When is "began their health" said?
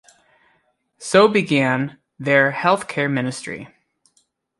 1.27-2.87